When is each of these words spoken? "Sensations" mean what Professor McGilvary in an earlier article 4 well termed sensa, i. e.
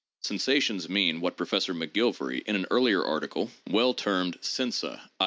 "Sensations" 0.23 0.89
mean 0.89 1.21
what 1.21 1.37
Professor 1.37 1.75
McGilvary 1.75 2.41
in 2.47 2.55
an 2.55 2.65
earlier 2.71 3.05
article 3.05 3.51
4 3.67 3.73
well 3.75 3.93
termed 3.93 4.39
sensa, 4.41 4.99
i. 4.99 5.03
e. 5.05 5.09